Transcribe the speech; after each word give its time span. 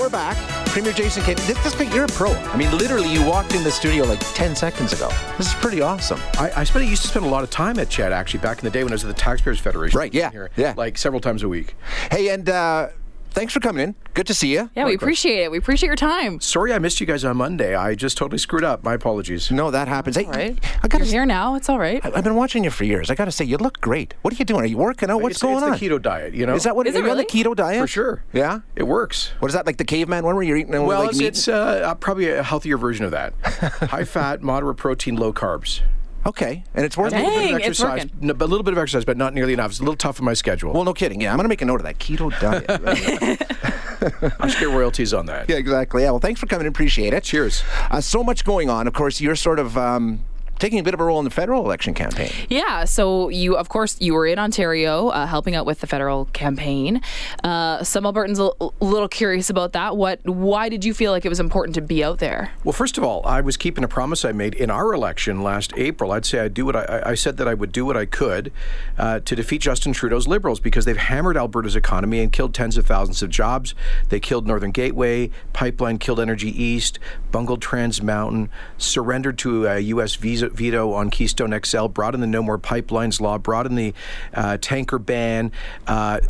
we're 0.00 0.08
back. 0.08 0.36
Premier 0.68 0.92
Jason 0.92 1.22
Kenney. 1.22 1.42
This, 1.42 1.62
this 1.62 1.94
you're 1.94 2.04
a 2.04 2.08
pro. 2.08 2.32
I 2.32 2.56
mean, 2.56 2.70
literally, 2.78 3.12
you 3.12 3.22
walked 3.24 3.54
in 3.54 3.62
the 3.62 3.70
studio 3.70 4.04
like 4.04 4.20
10 4.34 4.56
seconds 4.56 4.94
ago. 4.94 5.10
This 5.36 5.48
is 5.48 5.54
pretty 5.54 5.82
awesome. 5.82 6.18
I, 6.38 6.50
I 6.56 6.64
spent, 6.64 6.86
I 6.86 6.88
used 6.88 7.02
to 7.02 7.08
spend 7.08 7.26
a 7.26 7.28
lot 7.28 7.44
of 7.44 7.50
time 7.50 7.78
at 7.78 7.90
CHED, 7.90 8.12
actually, 8.12 8.40
back 8.40 8.58
in 8.58 8.64
the 8.64 8.70
day 8.70 8.82
when 8.82 8.92
I 8.92 8.94
was 8.94 9.04
at 9.04 9.08
the 9.08 9.20
Taxpayers 9.20 9.60
Federation. 9.60 9.98
Right, 9.98 10.14
yeah, 10.14 10.30
Here, 10.30 10.50
yeah. 10.56 10.72
Like 10.76 10.96
several 10.96 11.20
times 11.20 11.42
a 11.42 11.48
week. 11.48 11.74
Hey, 12.10 12.30
and 12.30 12.48
uh, 12.48 12.88
thanks 13.30 13.52
for 13.52 13.60
coming 13.60 13.82
in. 13.82 13.94
Good 14.14 14.26
to 14.26 14.34
see 14.34 14.52
you. 14.52 14.70
Yeah, 14.74 14.84
we 14.86 14.94
appreciate 14.94 15.44
it. 15.44 15.50
We 15.50 15.58
appreciate 15.58 15.86
your 15.86 15.96
time. 15.96 16.40
Sorry 16.40 16.72
I 16.72 16.78
missed 16.78 17.00
you 17.00 17.06
guys 17.06 17.24
on 17.24 17.36
Monday. 17.36 17.74
I 17.74 17.94
just 17.94 18.16
totally 18.16 18.38
screwed 18.38 18.64
up. 18.64 18.82
My 18.84 18.94
apologies. 18.94 19.50
No, 19.50 19.70
that 19.70 19.88
happens. 19.88 20.16
Hey, 20.16 20.24
All 20.26 20.32
right. 20.32 20.58
I 20.82 20.88
gotta 20.88 21.04
You're 21.04 21.12
here 21.12 21.26
now. 21.26 21.54
It's 21.54 21.68
all 21.68 21.78
right. 21.78 22.04
I- 22.04 22.12
I've 22.16 22.24
been 22.24 22.34
watching 22.34 22.64
you 22.64 22.70
for 22.70 22.84
years. 22.84 23.10
I 23.10 23.14
got 23.14 23.26
to 23.26 23.32
say, 23.32 23.44
you 23.44 23.56
look 23.56 23.80
great. 23.80 24.14
What 24.22 24.34
are 24.34 24.36
you 24.36 24.44
doing? 24.44 24.62
Are 24.62 24.66
you 24.66 24.78
working 24.78 25.10
out? 25.10 25.22
What's 25.22 25.36
it's, 25.36 25.42
going 25.42 25.56
it's 25.56 25.64
on? 25.64 25.70
the 25.72 25.76
keto 25.78 26.00
diet, 26.02 26.34
you 26.34 26.44
know? 26.46 26.54
Is 26.54 26.64
that 26.64 26.74
what 26.76 26.86
Is 26.86 26.94
are 26.94 26.98
it 26.98 27.04
you 27.04 27.10
on 27.10 27.16
the 27.16 27.24
really? 27.32 27.44
keto 27.44 27.56
diet? 27.56 27.80
For 27.80 27.86
sure. 27.86 28.22
Yeah. 28.32 28.60
It 28.76 28.82
works. 28.84 29.30
What 29.38 29.48
is 29.48 29.54
that 29.54 29.66
like 29.66 29.76
the 29.76 29.84
caveman 29.84 30.24
one 30.24 30.34
where 30.34 30.44
you're 30.44 30.56
eating 30.56 30.72
Well, 30.72 31.00
like 31.00 31.10
it's, 31.10 31.18
meat? 31.18 31.26
it's 31.26 31.48
uh, 31.48 31.52
uh, 31.84 31.94
probably 31.94 32.30
a 32.30 32.42
healthier 32.42 32.76
version 32.76 33.04
of 33.04 33.10
that. 33.12 33.32
High 33.44 34.04
fat, 34.04 34.42
moderate 34.42 34.76
protein, 34.76 35.16
low 35.16 35.32
carbs. 35.32 35.80
Okay, 36.26 36.64
and 36.74 36.84
it's 36.84 36.96
working. 36.96 37.18
A 37.18 37.22
little 37.22 37.40
bit 37.40 37.54
of 37.54 37.60
exercise, 37.60 38.06
no, 38.20 38.34
but 38.34 38.44
a 38.44 38.48
little 38.48 38.64
bit 38.64 38.72
of 38.72 38.78
exercise, 38.78 39.04
but 39.04 39.16
not 39.16 39.34
nearly 39.34 39.52
enough. 39.52 39.70
It's 39.70 39.80
a 39.80 39.82
little 39.82 39.96
tough 39.96 40.20
on 40.20 40.24
my 40.24 40.34
schedule. 40.34 40.72
Well, 40.72 40.84
no 40.84 40.94
kidding. 40.94 41.20
Yeah, 41.20 41.32
I'm 41.32 41.36
gonna 41.36 41.48
make 41.48 41.62
a 41.62 41.64
note 41.64 41.80
of 41.80 41.84
that 41.84 41.98
keto 41.98 42.30
diet. 42.40 42.66
I 44.40 44.48
should 44.48 44.60
get 44.60 44.68
royalties 44.68 45.12
on 45.12 45.26
that. 45.26 45.48
yeah, 45.48 45.56
exactly. 45.56 46.02
Yeah. 46.02 46.10
Well, 46.10 46.20
thanks 46.20 46.40
for 46.40 46.46
coming. 46.46 46.66
in. 46.66 46.70
Appreciate 46.70 47.12
it. 47.12 47.22
Cheers. 47.22 47.62
Uh, 47.90 48.00
so 48.00 48.24
much 48.24 48.44
going 48.44 48.70
on. 48.70 48.86
Of 48.86 48.94
course, 48.94 49.20
you're 49.20 49.36
sort 49.36 49.58
of 49.58 49.76
um, 49.76 50.20
taking 50.60 50.78
a 50.78 50.82
bit 50.84 50.94
of 50.94 51.00
a 51.00 51.04
role 51.04 51.18
in 51.18 51.24
the 51.24 51.30
federal 51.30 51.64
election 51.64 51.94
campaign. 51.94 52.30
Yeah, 52.48 52.84
so 52.84 53.28
you, 53.30 53.56
of 53.56 53.68
course, 53.68 53.96
you 54.00 54.14
were 54.14 54.26
in 54.26 54.38
Ontario 54.38 55.08
uh, 55.08 55.26
helping 55.26 55.54
out 55.56 55.66
with 55.66 55.80
the 55.80 55.86
federal 55.88 56.26
campaign. 56.26 57.00
Uh, 57.42 57.82
some 57.82 58.04
Albertans 58.04 58.38
a 58.38 58.52
l- 58.60 58.74
little 58.80 59.08
curious 59.08 59.50
about 59.50 59.72
that. 59.72 59.96
What? 59.96 60.20
Why 60.24 60.68
did 60.68 60.84
you 60.84 60.94
feel 60.94 61.10
like 61.12 61.24
it 61.24 61.28
was 61.30 61.40
important 61.40 61.74
to 61.74 61.80
be 61.80 62.04
out 62.04 62.18
there? 62.18 62.52
Well, 62.62 62.72
first 62.72 62.98
of 62.98 63.04
all, 63.04 63.22
I 63.26 63.40
was 63.40 63.56
keeping 63.56 63.82
a 63.82 63.88
promise 63.88 64.24
I 64.24 64.32
made 64.32 64.54
in 64.54 64.70
our 64.70 64.92
election 64.92 65.42
last 65.42 65.72
April. 65.76 66.12
I'd 66.12 66.26
say 66.26 66.40
I'd 66.40 66.54
do 66.54 66.64
what 66.66 66.76
I, 66.76 66.84
I- 66.84 67.10
I 67.10 67.14
said 67.14 67.38
that 67.38 67.48
I 67.48 67.54
would 67.54 67.72
do 67.72 67.84
what 67.84 67.96
I 67.96 68.04
could 68.06 68.52
uh, 68.98 69.18
to 69.20 69.34
defeat 69.34 69.62
Justin 69.62 69.92
Trudeau's 69.92 70.28
Liberals 70.28 70.60
because 70.60 70.84
they've 70.84 70.96
hammered 70.96 71.36
Alberta's 71.36 71.74
economy 71.74 72.20
and 72.20 72.30
killed 72.30 72.54
tens 72.54 72.76
of 72.76 72.86
thousands 72.86 73.22
of 73.22 73.30
jobs. 73.30 73.74
They 74.10 74.20
killed 74.20 74.46
Northern 74.46 74.70
Gateway, 74.70 75.30
pipeline 75.52 75.98
killed 75.98 76.20
Energy 76.20 76.50
East, 76.62 76.98
bungled 77.32 77.62
Trans 77.62 78.02
Mountain, 78.02 78.50
surrendered 78.78 79.38
to 79.38 79.66
a 79.66 79.78
U.S. 79.80 80.14
visa, 80.16 80.49
veto 80.52 80.92
on 80.92 81.10
Keystone 81.10 81.58
XL, 81.64 81.86
brought 81.86 82.14
in 82.14 82.20
the 82.20 82.26
No 82.26 82.42
More 82.42 82.58
Pipelines 82.58 83.20
law, 83.20 83.38
brought 83.38 83.66
in 83.66 83.74
the 83.74 83.94
uh, 84.34 84.58
tanker 84.60 84.98
ban. 84.98 85.52
Uh, 85.86 86.20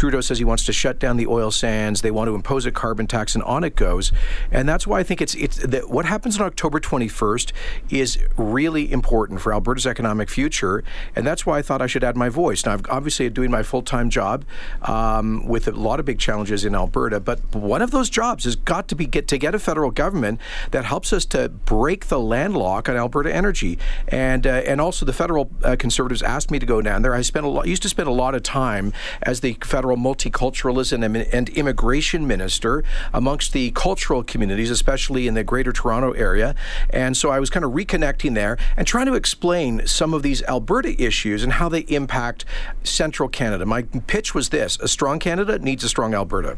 Trudeau 0.00 0.22
says 0.22 0.38
he 0.38 0.46
wants 0.46 0.64
to 0.64 0.72
shut 0.72 0.98
down 0.98 1.18
the 1.18 1.26
oil 1.26 1.50
sands. 1.50 2.00
They 2.00 2.10
want 2.10 2.28
to 2.28 2.34
impose 2.34 2.64
a 2.64 2.72
carbon 2.72 3.06
tax, 3.06 3.34
and 3.34 3.44
on 3.44 3.64
it 3.64 3.76
goes. 3.76 4.12
And 4.50 4.66
that's 4.66 4.86
why 4.86 4.98
I 4.98 5.02
think 5.02 5.20
it's 5.20 5.34
it's 5.34 5.58
that 5.58 5.90
what 5.90 6.06
happens 6.06 6.40
on 6.40 6.46
October 6.46 6.80
21st 6.80 7.52
is 7.90 8.18
really 8.38 8.90
important 8.90 9.42
for 9.42 9.52
Alberta's 9.52 9.86
economic 9.86 10.30
future, 10.30 10.82
and 11.14 11.26
that's 11.26 11.44
why 11.44 11.58
I 11.58 11.62
thought 11.62 11.82
I 11.82 11.86
should 11.86 12.02
add 12.02 12.16
my 12.16 12.30
voice. 12.30 12.64
Now, 12.64 12.72
I'm 12.72 12.82
obviously 12.88 13.28
doing 13.28 13.50
my 13.50 13.62
full 13.62 13.82
time 13.82 14.08
job 14.08 14.46
um, 14.80 15.46
with 15.46 15.68
a 15.68 15.72
lot 15.72 16.00
of 16.00 16.06
big 16.06 16.18
challenges 16.18 16.64
in 16.64 16.74
Alberta, 16.74 17.20
but 17.20 17.38
one 17.54 17.82
of 17.82 17.90
those 17.90 18.08
jobs 18.08 18.44
has 18.44 18.56
got 18.56 18.88
to 18.88 18.94
be 18.94 19.04
get 19.04 19.28
to 19.28 19.36
get 19.36 19.54
a 19.54 19.58
federal 19.58 19.90
government 19.90 20.40
that 20.70 20.86
helps 20.86 21.12
us 21.12 21.26
to 21.26 21.50
break 21.50 22.06
the 22.06 22.18
landlock 22.18 22.88
on 22.88 22.96
Alberta 22.96 23.30
energy, 23.30 23.78
and 24.08 24.46
uh, 24.46 24.62
and 24.64 24.80
also 24.80 25.04
the 25.04 25.12
federal 25.12 25.50
uh, 25.62 25.76
conservatives 25.78 26.22
asked 26.22 26.50
me 26.50 26.58
to 26.58 26.64
go 26.64 26.80
down 26.80 27.02
there. 27.02 27.14
I 27.14 27.20
spent 27.20 27.44
a 27.44 27.50
lot, 27.50 27.68
used 27.68 27.82
to 27.82 27.90
spend 27.90 28.08
a 28.08 28.12
lot 28.12 28.34
of 28.34 28.42
time 28.42 28.94
as 29.20 29.40
the 29.40 29.58
federal 29.62 29.89
multiculturalism 29.96 31.04
and, 31.04 31.16
and 31.16 31.48
immigration 31.50 32.26
minister 32.26 32.82
amongst 33.12 33.52
the 33.52 33.70
cultural 33.72 34.22
communities, 34.22 34.70
especially 34.70 35.26
in 35.26 35.34
the 35.34 35.44
Greater 35.44 35.72
Toronto 35.72 36.12
area, 36.12 36.54
and 36.90 37.16
so 37.16 37.30
I 37.30 37.38
was 37.40 37.50
kind 37.50 37.64
of 37.64 37.72
reconnecting 37.72 38.34
there 38.34 38.56
and 38.76 38.86
trying 38.86 39.06
to 39.06 39.14
explain 39.14 39.86
some 39.86 40.14
of 40.14 40.22
these 40.22 40.42
Alberta 40.44 41.00
issues 41.02 41.42
and 41.42 41.54
how 41.54 41.68
they 41.68 41.80
impact 41.80 42.44
Central 42.84 43.28
Canada. 43.28 43.66
My 43.66 43.82
pitch 43.82 44.34
was 44.34 44.48
this: 44.50 44.78
a 44.80 44.88
strong 44.88 45.18
Canada 45.18 45.58
needs 45.58 45.84
a 45.84 45.88
strong 45.88 46.14
Alberta. 46.14 46.56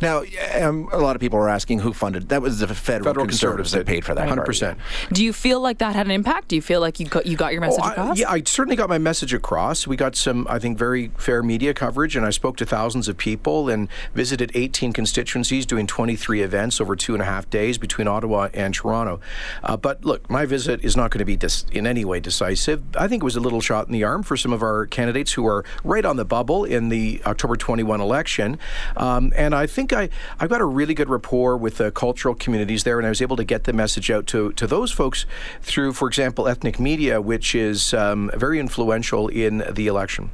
Now, 0.00 0.22
um, 0.60 0.88
a 0.92 0.98
lot 0.98 1.16
of 1.16 1.20
people 1.20 1.38
are 1.38 1.48
asking 1.48 1.80
who 1.80 1.92
funded. 1.92 2.28
That 2.28 2.42
was 2.42 2.58
the 2.60 2.66
federal, 2.68 3.04
Federal 3.10 3.26
conservatives, 3.26 3.70
conservatives 3.70 3.72
that 3.72 3.86
paid 3.86 4.04
for 4.04 4.14
that. 4.14 4.22
Hundred 4.28 4.36
part. 4.42 4.46
percent. 4.46 4.78
Do 5.12 5.24
you 5.24 5.32
feel 5.32 5.60
like 5.60 5.78
that 5.78 5.94
had 5.94 6.06
an 6.06 6.12
impact? 6.12 6.48
Do 6.48 6.56
you 6.56 6.62
feel 6.62 6.80
like 6.80 6.98
you 7.00 7.06
got 7.06 7.26
you 7.26 7.36
got 7.36 7.52
your 7.52 7.60
message 7.60 7.80
Oh, 7.82 7.86
I- 7.88 7.92
across? 7.92 8.18
yeah, 8.18 8.30
I 8.30 8.42
certainly 8.44 8.76
got 8.76 8.88
my 8.88 8.98
message 8.98 9.32
across. 9.34 9.86
We 9.86 9.96
got 9.96 10.16
some, 10.16 10.46
I 10.48 10.58
think, 10.58 10.78
very 10.78 11.10
fair 11.18 11.42
media 11.42 11.74
coverage, 11.74 12.16
and 12.16 12.24
I 12.26 12.30
spoke 12.36 12.56
to 12.58 12.64
thousands 12.64 13.08
of 13.08 13.16
people 13.16 13.68
and 13.68 13.88
visited 14.14 14.52
18 14.54 14.92
constituencies, 14.92 15.66
doing 15.66 15.86
23 15.86 16.42
events 16.42 16.80
over 16.80 16.94
two 16.94 17.14
and 17.14 17.22
a 17.22 17.26
half 17.26 17.50
days 17.50 17.78
between 17.78 18.06
Ottawa 18.06 18.48
and 18.54 18.72
Toronto. 18.72 19.18
Uh, 19.64 19.76
but 19.76 20.04
look, 20.04 20.30
my 20.30 20.46
visit 20.46 20.84
is 20.84 20.96
not 20.96 21.10
going 21.10 21.18
to 21.18 21.24
be 21.24 21.36
dis- 21.36 21.66
in 21.72 21.86
any 21.86 22.04
way 22.04 22.20
decisive. 22.20 22.82
I 22.96 23.08
think 23.08 23.22
it 23.22 23.24
was 23.24 23.36
a 23.36 23.40
little 23.40 23.60
shot 23.60 23.86
in 23.86 23.92
the 23.92 24.04
arm 24.04 24.22
for 24.22 24.36
some 24.36 24.52
of 24.52 24.62
our 24.62 24.86
candidates 24.86 25.32
who 25.32 25.46
are 25.46 25.64
right 25.82 26.04
on 26.04 26.16
the 26.16 26.24
bubble 26.24 26.64
in 26.64 26.88
the 26.88 27.20
October 27.26 27.56
21 27.56 28.00
election, 28.00 28.58
um, 28.96 29.32
and 29.34 29.54
I 29.54 29.66
think 29.66 29.92
I 29.92 30.08
I've 30.38 30.50
got 30.50 30.60
a 30.60 30.64
really 30.64 30.94
good 30.94 31.08
rapport 31.08 31.56
with 31.56 31.78
the 31.78 31.90
cultural 31.90 32.34
communities 32.34 32.84
there, 32.84 32.98
and 32.98 33.06
I 33.06 33.08
was 33.08 33.22
able 33.22 33.36
to 33.36 33.44
get 33.44 33.64
the 33.64 33.72
message 33.72 34.10
out 34.10 34.26
to 34.28 34.52
to 34.52 34.66
those 34.66 34.92
folks 34.92 35.26
through, 35.62 35.94
for 35.94 36.06
example, 36.08 36.46
ethnic 36.46 36.78
media, 36.78 37.20
which 37.20 37.54
is 37.54 37.94
um, 37.94 38.30
very 38.34 38.60
influential 38.60 39.28
in 39.28 39.64
the 39.70 39.86
election. 39.86 40.30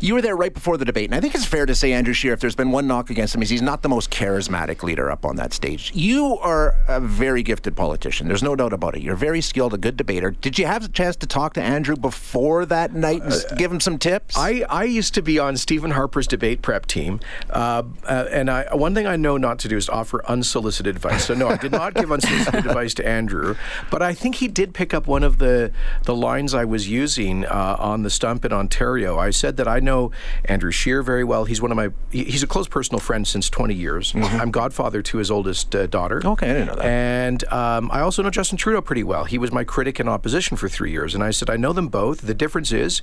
You 0.00 0.14
were 0.14 0.22
there 0.22 0.36
right 0.36 0.54
before 0.54 0.76
the 0.76 0.84
debate, 0.84 1.06
and 1.10 1.14
I 1.14 1.20
think 1.20 1.34
it's 1.40 1.48
fair 1.48 1.66
to 1.66 1.74
say, 1.74 1.92
Andrew 1.92 2.12
Scheer, 2.14 2.32
if 2.34 2.40
there's 2.40 2.54
been 2.54 2.70
one 2.70 2.86
knock 2.86 3.10
against 3.10 3.34
him, 3.34 3.42
is 3.42 3.48
he's 3.48 3.62
not 3.62 3.82
the 3.82 3.88
most 3.88 4.10
charismatic 4.10 4.82
leader 4.82 5.10
up 5.10 5.24
on 5.24 5.36
that 5.36 5.52
stage. 5.52 5.90
You 5.94 6.38
are 6.38 6.74
a 6.86 7.00
very 7.00 7.42
gifted 7.42 7.74
politician. 7.76 8.28
There's 8.28 8.42
no 8.42 8.54
doubt 8.54 8.72
about 8.72 8.94
it. 8.94 9.02
You're 9.02 9.16
very 9.16 9.40
skilled, 9.40 9.72
a 9.74 9.78
good 9.78 9.96
debater. 9.96 10.30
Did 10.32 10.58
you 10.58 10.66
have 10.66 10.84
a 10.84 10.88
chance 10.88 11.16
to 11.16 11.26
talk 11.26 11.54
to 11.54 11.62
Andrew 11.62 11.96
before 11.96 12.66
that 12.66 12.92
night 12.94 13.22
and 13.22 13.32
s- 13.32 13.50
give 13.54 13.72
him 13.72 13.80
some 13.80 13.98
tips? 13.98 14.36
I, 14.36 14.64
I 14.68 14.84
used 14.84 15.14
to 15.14 15.22
be 15.22 15.38
on 15.38 15.56
Stephen 15.56 15.92
Harper's 15.92 16.26
debate 16.26 16.60
prep 16.60 16.84
team, 16.86 17.20
uh, 17.48 17.84
uh, 18.04 18.26
and 18.30 18.50
I, 18.50 18.74
one 18.74 18.94
thing 18.94 19.06
I 19.06 19.16
know 19.16 19.38
not 19.38 19.58
to 19.60 19.68
do 19.68 19.76
is 19.78 19.88
offer 19.88 20.22
unsolicited 20.26 20.94
advice. 20.94 21.24
So 21.24 21.34
no, 21.34 21.48
I 21.48 21.56
did 21.56 21.72
not 21.72 21.94
give 21.94 22.12
unsolicited 22.12 22.66
advice 22.66 22.92
to 22.94 23.06
Andrew, 23.08 23.56
but 23.90 24.02
I 24.02 24.12
think 24.12 24.36
he 24.36 24.48
did 24.48 24.74
pick 24.74 24.92
up 24.92 25.06
one 25.06 25.22
of 25.22 25.38
the 25.38 25.72
the 26.04 26.14
lines 26.14 26.52
I 26.54 26.64
was 26.66 26.88
using 26.88 27.46
uh, 27.46 27.76
on 27.78 28.02
the 28.02 28.10
stump 28.10 28.44
in 28.44 28.52
Ontario. 28.52 29.18
I 29.18 29.30
said 29.30 29.56
that 29.56 29.66
I 29.68 29.80
know 29.80 30.10
Andrew 30.44 30.70
Scheer 30.70 31.02
very 31.02 31.24
well. 31.24 31.29
He's 31.44 31.62
one 31.62 31.70
of 31.70 31.76
my 31.76 31.90
he's 32.10 32.42
a 32.42 32.46
close 32.46 32.68
personal 32.68 33.00
friend 33.00 33.26
since 33.26 33.48
20 33.48 33.74
years. 33.74 34.12
I'm 34.14 34.50
godfather 34.50 35.02
to 35.02 35.18
his 35.18 35.30
oldest 35.30 35.74
uh, 35.74 35.86
daughter. 35.86 36.20
Okay, 36.24 36.50
I 36.50 36.52
didn't 36.52 36.66
know 36.66 36.74
that. 36.76 36.84
And 36.84 37.44
um, 37.52 37.90
I 37.92 38.00
also 38.00 38.22
know 38.22 38.30
Justin 38.30 38.58
Trudeau 38.58 38.80
pretty 38.80 39.04
well. 39.04 39.24
He 39.24 39.38
was 39.38 39.52
my 39.52 39.64
critic 39.64 40.00
in 40.00 40.08
opposition 40.08 40.56
for 40.56 40.68
three 40.68 40.90
years, 40.90 41.14
and 41.14 41.22
I 41.22 41.30
said 41.30 41.48
I 41.48 41.56
know 41.56 41.72
them 41.72 41.88
both. 41.88 42.22
The 42.22 42.34
difference 42.34 42.72
is, 42.72 43.02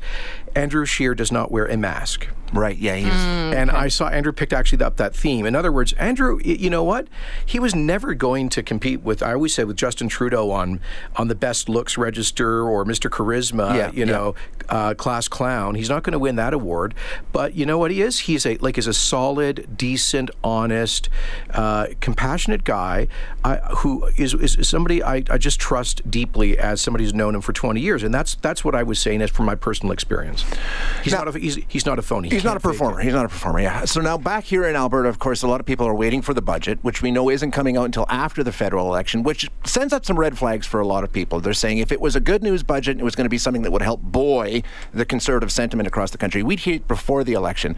Andrew 0.55 0.85
Scheer 0.85 1.16
does 1.16 1.31
not 1.31 1.51
wear 1.51 1.66
a 1.66 1.77
mask. 1.77 2.27
right, 2.53 2.77
yeah, 2.77 2.95
he's. 2.95 3.07
And 3.07 3.71
I 3.71 3.87
saw 3.87 4.07
Andrew 4.07 4.31
picked 4.33 4.53
actually 4.53 4.83
up 4.83 4.97
that 4.97 5.16
theme. 5.16 5.45
In 5.45 5.55
other 5.55 5.71
words, 5.71 5.93
Andrew, 5.93 6.39
you 6.43 6.69
know 6.69 6.83
what? 6.83 7.07
He 7.45 7.59
was 7.59 7.73
never 7.73 8.13
going 8.13 8.49
to 8.49 8.63
compete 8.63 9.01
with. 9.01 9.23
I 9.23 9.33
always 9.33 9.53
say 9.53 9.63
with 9.63 9.77
Justin 9.77 10.09
Trudeau 10.09 10.51
on 10.51 10.79
on 11.16 11.27
the 11.27 11.35
best 11.35 11.69
looks 11.69 11.97
register 11.97 12.63
or 12.63 12.85
Mr. 12.85 13.09
Charisma. 13.09 13.75
Yeah, 13.75 13.91
you 13.91 14.05
yeah. 14.05 14.11
Uh, 14.69 14.94
class 14.94 15.28
clown. 15.28 15.75
He's 15.75 15.89
not 15.89 16.03
going 16.03 16.13
to 16.13 16.19
win 16.19 16.35
that 16.38 16.53
award. 16.53 16.94
But 17.31 17.55
you 17.55 17.66
know 17.66 17.78
what 17.78 17.91
he 17.91 18.01
is? 18.01 18.19
He's 18.19 18.45
a 18.45 18.57
like 18.57 18.78
is 18.78 18.88
a 18.88 18.94
solid, 18.94 19.78
decent, 19.78 20.31
honest, 20.44 21.09
uh, 21.53 21.88
compassionate 22.01 22.63
guy 22.63 23.07
uh, 23.44 23.57
who 23.78 24.05
is, 24.17 24.33
is 24.33 24.67
somebody 24.67 25.03
I, 25.03 25.23
I 25.29 25.38
just 25.38 25.59
trust 25.59 26.09
deeply 26.09 26.57
as 26.57 26.81
somebody 26.81 27.03
who's 27.03 27.13
known 27.13 27.35
him 27.35 27.41
for 27.41 27.53
20 27.53 27.79
years. 27.79 28.03
And 28.03 28.13
that's 28.13 28.35
that's 28.35 28.63
what 28.63 28.75
I 28.75 28.83
was 28.83 29.00
saying 29.00 29.22
as 29.22 29.29
from 29.31 29.45
my 29.45 29.55
personal 29.55 29.91
experience. 29.94 30.44
He's 31.03 31.13
Now- 31.13 31.23
not 31.23 31.35
a 31.35 31.39
he's, 31.39 31.55
he's 31.67 31.85
not 31.85 31.99
a 31.99 32.01
phony. 32.01 32.29
He 32.29 32.35
He's 32.35 32.44
not 32.44 32.57
a 32.57 32.59
can't 32.59 32.63
fake 32.63 32.69
it. 32.69 32.78
performer. 32.78 32.99
He's 33.01 33.13
not 33.13 33.25
a 33.25 33.29
performer. 33.29 33.59
Yeah. 33.61 33.85
So 33.85 34.02
now 34.02 34.17
back 34.17 34.43
here 34.43 34.66
in 34.66 34.75
Alberta, 34.75 35.09
of 35.09 35.19
course, 35.19 35.43
a 35.43 35.47
lot 35.47 35.59
of 35.59 35.66
people 35.66 35.87
are 35.87 35.93
waiting 35.96 36.22
for 36.22 36.34
the 36.34 36.41
budget, 36.41 36.79
which 36.84 37.02
we 37.02 37.11
know 37.11 37.29
isn't 37.29 37.52
coming 37.52 37.78
out 37.78 37.85
until 37.85 38.05
after 38.09 38.43
the 38.43 38.52
federal 38.52 38.87
election, 38.87 39.23
which 39.23 39.49
sends 39.66 39.93
up 39.93 40.05
some 40.05 40.17
red 40.19 40.37
flags 40.37 40.66
for 40.67 40.79
a 40.79 40.87
lot 40.87 41.03
of 41.03 41.11
people. 41.11 41.40
They're 41.40 41.53
saying 41.53 41.79
if 41.79 41.91
it 41.91 41.99
was 42.02 42.16
a 42.16 42.19
good 42.19 42.43
news 42.43 42.64
budget, 42.64 42.99
it 42.99 43.03
was 43.03 43.16
going 43.16 43.25
to 43.25 43.29
be 43.29 43.37
something 43.37 43.61
that 43.64 43.72
would 43.72 43.81
help 43.81 44.02
the 44.93 45.05
conservative 45.05 45.51
sentiment 45.51 45.87
across 45.87 46.11
the 46.11 46.17
country. 46.17 46.43
We'd 46.43 46.59
hear 46.61 46.75
it 46.75 46.87
before 46.87 47.23
the 47.23 47.33
election. 47.33 47.75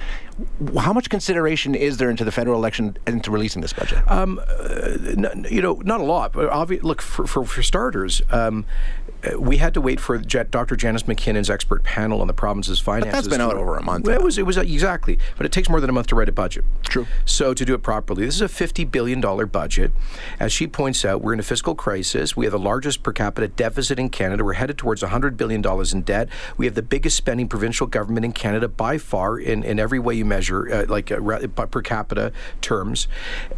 How 0.77 0.93
much 0.93 1.09
consideration 1.09 1.75
is 1.75 1.97
there 1.97 2.09
into 2.09 2.23
the 2.23 2.31
federal 2.31 2.57
election 2.57 2.97
into 3.07 3.31
releasing 3.31 3.61
this 3.61 3.73
budget? 3.73 3.99
N- 4.07 5.45
you 5.49 5.61
know, 5.61 5.81
not 5.83 5.99
a 5.99 6.03
lot. 6.03 6.33
But 6.33 6.49
obvi- 6.51 6.83
look, 6.83 7.01
for, 7.01 7.25
for, 7.27 7.45
for 7.45 7.61
starters, 7.63 8.21
um, 8.31 8.65
uh, 8.69 8.98
we 9.37 9.57
had 9.57 9.73
to 9.73 9.81
wait 9.81 9.99
for 9.99 10.17
Dr. 10.17 10.75
Janice 10.75 11.07
MacKinnon's 11.07 11.49
expert 11.49 11.83
panel 11.83 12.21
on 12.21 12.27
the 12.27 12.33
province's 12.33 12.79
finances. 12.79 13.11
But 13.11 13.17
that's 13.17 13.27
been 13.27 13.41
out 13.41 13.55
over 13.55 13.77
a 13.77 13.83
month. 13.83 14.05
Well, 14.05 14.15
it 14.15 14.23
was 14.23 14.37
it 14.37 14.45
was 14.45 14.57
uh, 14.57 14.61
exactly, 14.61 15.19
but 15.37 15.45
it 15.45 15.51
takes 15.51 15.69
more 15.69 15.81
than 15.81 15.89
a 15.89 15.93
month 15.93 16.07
to 16.07 16.15
write 16.15 16.29
a 16.29 16.33
budget. 16.33 16.63
True. 16.83 17.05
So 17.25 17.53
to 17.53 17.65
do 17.65 17.73
it 17.73 17.83
properly, 17.83 18.25
this 18.25 18.35
is 18.35 18.41
a 18.41 18.47
fifty 18.47 18.85
billion 18.85 19.19
dollar 19.19 19.45
budget. 19.45 19.91
As 20.39 20.53
she 20.53 20.67
points 20.67 21.03
out, 21.03 21.21
we're 21.21 21.33
in 21.33 21.39
a 21.39 21.43
fiscal 21.43 21.75
crisis. 21.75 22.37
We 22.37 22.45
have 22.45 22.53
the 22.53 22.59
largest 22.59 23.03
per 23.03 23.11
capita 23.11 23.47
deficit 23.49 23.99
in 23.99 24.09
Canada. 24.09 24.43
We're 24.45 24.53
headed 24.53 24.77
towards 24.77 25.01
hundred 25.01 25.35
billion 25.37 25.61
dollars 25.61 25.93
in 25.93 26.03
debt. 26.03 26.29
We 26.55 26.65
have 26.65 26.75
the 26.75 26.81
biggest 26.81 27.17
spending 27.17 27.47
provincial 27.47 27.87
government 27.87 28.25
in 28.25 28.31
Canada 28.31 28.67
by 28.67 28.97
far 28.97 29.37
in, 29.37 29.63
in 29.63 29.79
every 29.79 29.99
way 29.99 30.15
you 30.15 30.25
measure, 30.25 30.71
uh, 30.73 30.85
like 30.87 31.11
uh, 31.11 31.47
per 31.47 31.81
capita 31.81 32.31
terms, 32.61 33.07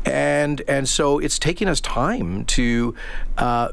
and 0.06 0.62
and 0.68 0.90
so 0.90 1.20
it's 1.20 1.38
taking 1.38 1.68
us 1.68 1.80
time 1.82 2.46
to 2.46 2.96
uh, 3.38 3.70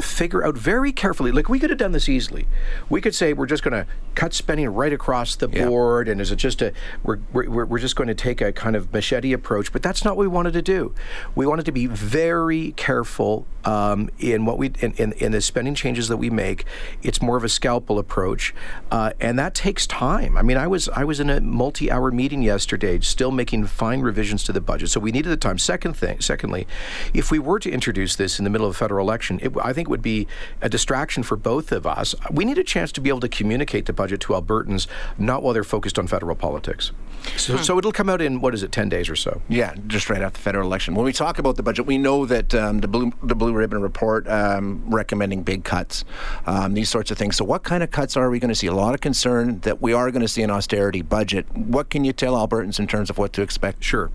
figure 0.00 0.44
out 0.44 0.56
very 0.56 0.92
carefully. 0.92 1.31
Like 1.32 1.48
we 1.48 1.58
could 1.58 1.70
have 1.70 1.78
done 1.78 1.92
this 1.92 2.08
easily. 2.08 2.46
We 2.88 3.00
could 3.00 3.14
say 3.14 3.32
we're 3.32 3.46
just 3.46 3.62
going 3.62 3.84
to 3.84 3.86
cut 4.14 4.32
spending 4.32 4.68
right 4.68 4.92
across 4.92 5.36
the 5.36 5.48
yeah. 5.50 5.66
board, 5.66 6.08
and 6.08 6.20
is 6.20 6.30
it 6.30 6.36
just 6.36 6.62
a 6.62 6.72
we're, 7.02 7.18
we're 7.32 7.66
we're 7.66 7.78
just 7.78 7.96
going 7.96 8.08
to 8.08 8.14
take 8.14 8.40
a 8.40 8.52
kind 8.52 8.74
of 8.74 8.92
machete 8.92 9.32
approach? 9.32 9.72
But 9.72 9.82
that's 9.82 10.04
not 10.04 10.16
what 10.16 10.22
we 10.22 10.28
wanted 10.28 10.54
to 10.54 10.62
do. 10.62 10.94
We 11.34 11.46
wanted 11.46 11.66
to 11.66 11.72
be 11.72 11.86
very 11.86 12.72
careful 12.72 13.46
um, 13.64 14.10
in 14.18 14.46
what 14.46 14.58
we 14.58 14.72
in, 14.80 14.92
in, 14.94 15.12
in 15.12 15.32
the 15.32 15.42
spending 15.42 15.74
changes 15.74 16.08
that 16.08 16.16
we 16.16 16.30
make. 16.30 16.64
It's 17.02 17.20
more 17.20 17.36
of 17.36 17.44
a 17.44 17.50
scalpel 17.50 17.98
approach, 17.98 18.54
uh, 18.90 19.12
and 19.20 19.38
that 19.38 19.54
takes 19.54 19.86
time. 19.86 20.38
I 20.38 20.42
mean, 20.42 20.56
I 20.56 20.66
was 20.66 20.88
I 20.88 21.04
was 21.04 21.20
in 21.20 21.28
a 21.28 21.40
multi-hour 21.40 22.10
meeting 22.10 22.42
yesterday, 22.42 22.98
still 23.00 23.30
making 23.30 23.66
fine 23.66 24.00
revisions 24.00 24.42
to 24.44 24.52
the 24.52 24.60
budget. 24.60 24.88
So 24.88 25.00
we 25.00 25.12
needed 25.12 25.28
the 25.28 25.36
time. 25.36 25.58
Second 25.58 25.94
thing, 25.94 26.20
secondly, 26.20 26.66
if 27.12 27.30
we 27.30 27.38
were 27.38 27.58
to 27.58 27.70
introduce 27.70 28.16
this 28.16 28.38
in 28.38 28.44
the 28.44 28.50
middle 28.50 28.66
of 28.66 28.74
a 28.74 28.78
federal 28.78 29.06
election, 29.06 29.38
it, 29.42 29.52
I 29.62 29.72
think 29.72 29.82
think 29.82 29.88
would 29.88 30.02
be 30.02 30.28
a 30.60 30.68
distraction 30.68 31.21
for 31.22 31.36
both 31.36 31.72
of 31.72 31.86
us. 31.86 32.14
We 32.30 32.44
need 32.44 32.58
a 32.58 32.64
chance 32.64 32.92
to 32.92 33.00
be 33.00 33.08
able 33.08 33.20
to 33.20 33.28
communicate 33.28 33.86
the 33.86 33.92
budget 33.92 34.20
to 34.22 34.32
Albertans, 34.34 34.86
not 35.18 35.42
while 35.42 35.54
they're 35.54 35.64
focused 35.64 35.98
on 35.98 36.06
federal 36.06 36.36
politics. 36.36 36.92
So, 37.36 37.56
hmm. 37.56 37.62
so 37.62 37.78
it'll 37.78 37.92
come 37.92 38.08
out 38.08 38.20
in 38.20 38.40
what 38.40 38.54
is 38.54 38.62
it, 38.62 38.72
ten 38.72 38.88
days 38.88 39.08
or 39.08 39.16
so? 39.16 39.40
Yeah, 39.48 39.74
just 39.86 40.10
right 40.10 40.20
after 40.22 40.38
the 40.38 40.42
federal 40.42 40.66
election. 40.66 40.94
When 40.94 41.04
we 41.04 41.12
talk 41.12 41.38
about 41.38 41.56
the 41.56 41.62
budget, 41.62 41.86
we 41.86 41.98
know 41.98 42.26
that 42.26 42.54
um, 42.54 42.80
the 42.80 42.88
blue 42.88 43.12
the 43.22 43.34
blue 43.34 43.52
ribbon 43.52 43.80
report 43.80 44.28
um, 44.28 44.82
recommending 44.88 45.42
big 45.42 45.64
cuts, 45.64 46.04
um, 46.46 46.74
these 46.74 46.88
sorts 46.88 47.10
of 47.10 47.18
things. 47.18 47.36
So, 47.36 47.44
what 47.44 47.62
kind 47.62 47.82
of 47.82 47.90
cuts 47.90 48.16
are 48.16 48.28
we 48.30 48.38
going 48.38 48.48
to 48.48 48.54
see? 48.54 48.66
A 48.66 48.74
lot 48.74 48.94
of 48.94 49.00
concern 49.00 49.60
that 49.60 49.80
we 49.80 49.92
are 49.92 50.10
going 50.10 50.22
to 50.22 50.28
see 50.28 50.42
an 50.42 50.50
austerity 50.50 51.02
budget. 51.02 51.46
What 51.56 51.90
can 51.90 52.04
you 52.04 52.12
tell 52.12 52.34
Albertans 52.34 52.78
in 52.78 52.86
terms 52.86 53.10
of 53.10 53.18
what 53.18 53.32
to 53.34 53.42
expect? 53.42 53.84
Sure. 53.84 54.10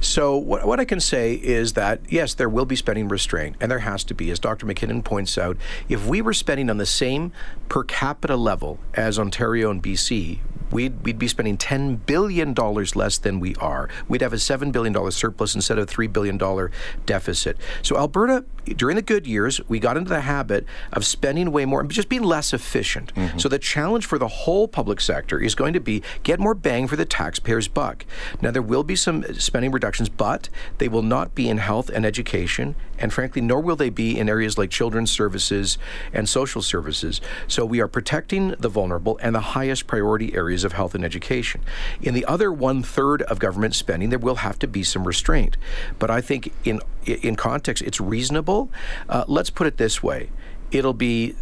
So, 0.00 0.36
what, 0.36 0.66
what 0.66 0.80
I 0.80 0.84
can 0.84 1.00
say 1.00 1.34
is 1.34 1.74
that 1.74 2.00
yes, 2.08 2.34
there 2.34 2.48
will 2.48 2.66
be 2.66 2.76
spending 2.76 3.08
restraint, 3.08 3.56
and 3.60 3.70
there 3.70 3.80
has 3.80 4.04
to 4.04 4.14
be, 4.14 4.30
as 4.30 4.38
Dr. 4.38 4.66
MacKinnon 4.66 5.02
points 5.02 5.36
out. 5.36 5.56
If 5.88 6.06
we 6.06 6.22
were 6.22 6.34
spending 6.46 6.70
on 6.70 6.76
the 6.76 6.86
same 6.86 7.32
per 7.68 7.82
capita 7.82 8.36
level 8.36 8.78
as 8.94 9.18
Ontario 9.18 9.68
and 9.68 9.82
BC, 9.82 10.38
we'd, 10.70 11.04
we'd 11.04 11.18
be 11.18 11.28
spending 11.28 11.56
$10 11.56 12.06
billion 12.06 12.54
less 12.54 13.18
than 13.18 13.40
we 13.40 13.54
are. 13.56 13.88
We'd 14.08 14.22
have 14.22 14.32
a 14.32 14.36
$7 14.36 14.72
billion 14.72 15.10
surplus 15.10 15.54
instead 15.54 15.78
of 15.78 15.88
a 15.88 15.92
$3 15.92 16.12
billion 16.12 16.70
deficit. 17.06 17.56
So, 17.82 17.96
Alberta, 17.96 18.44
during 18.64 18.96
the 18.96 19.02
good 19.02 19.26
years, 19.26 19.60
we 19.68 19.78
got 19.78 19.96
into 19.96 20.08
the 20.08 20.22
habit 20.22 20.66
of 20.92 21.06
spending 21.06 21.52
way 21.52 21.64
more 21.64 21.80
and 21.80 21.90
just 21.90 22.08
being 22.08 22.22
less 22.22 22.52
efficient. 22.52 23.14
Mm-hmm. 23.14 23.38
So, 23.38 23.48
the 23.48 23.58
challenge 23.58 24.06
for 24.06 24.18
the 24.18 24.28
whole 24.28 24.66
public 24.68 25.00
sector 25.00 25.40
is 25.40 25.54
going 25.54 25.72
to 25.72 25.80
be 25.80 26.02
get 26.22 26.40
more 26.40 26.54
bang 26.54 26.88
for 26.88 26.96
the 26.96 27.04
taxpayer's 27.04 27.68
buck. 27.68 28.04
Now, 28.42 28.50
there 28.50 28.62
will 28.62 28.82
be 28.82 28.96
some 28.96 29.22
spending 29.34 29.70
reductions, 29.70 30.08
but 30.08 30.48
they 30.78 30.88
will 30.88 31.02
not 31.02 31.34
be 31.34 31.48
in 31.48 31.58
health 31.58 31.88
and 31.90 32.04
education, 32.04 32.74
and 32.98 33.12
frankly, 33.12 33.40
nor 33.42 33.60
will 33.60 33.76
they 33.76 33.90
be 33.90 34.18
in 34.18 34.28
areas 34.28 34.58
like 34.58 34.70
children's 34.70 35.10
services 35.10 35.78
and 36.12 36.28
social 36.28 36.62
services. 36.62 37.20
So, 37.46 37.64
we 37.64 37.80
are 37.80 37.88
protecting 37.88 38.54
the 38.58 38.68
vulnerable 38.68 39.18
and 39.22 39.34
the 39.34 39.40
highest 39.40 39.86
priority 39.86 40.34
areas 40.34 40.55
areas 40.56 40.64
of 40.64 40.72
health 40.72 40.94
and 40.94 41.04
education. 41.04 41.60
In 42.00 42.14
the 42.14 42.24
other 42.24 42.50
one 42.50 42.82
third 42.82 43.20
of 43.22 43.38
government 43.38 43.74
spending, 43.74 44.08
there 44.08 44.18
will 44.18 44.36
have 44.36 44.58
to 44.60 44.66
be 44.66 44.82
some 44.82 45.06
restraint. 45.06 45.56
But 45.98 46.10
I 46.10 46.22
think 46.22 46.52
in 46.64 46.80
in 47.04 47.36
context, 47.36 47.82
it's 47.82 48.00
reasonable. 48.00 48.68
Uh, 49.08 49.24
let's 49.28 49.50
put 49.50 49.66
it 49.66 49.76
this 49.76 50.02
way: 50.02 50.30
it'll 50.70 50.94
be 50.94 51.34